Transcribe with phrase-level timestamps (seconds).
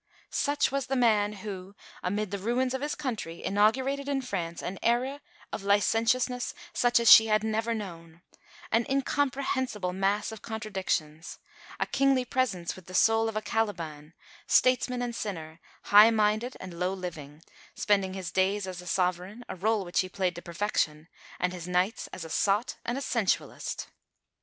[0.31, 4.79] Such was the man who, amid the ruins of his country, inaugurated in France an
[4.81, 5.21] era
[5.53, 8.23] of licentiousness such as she had never known
[8.71, 11.37] an incomprehensible mass of contradictions
[11.79, 14.15] a kingly presence with the soul of a Caliban,
[14.47, 17.43] statesman and sinner, high minded and low living,
[17.75, 21.09] spending his days as a sovereign, a rôle which he played to perfection,
[21.39, 23.89] and his nights as a sot and a sensualist.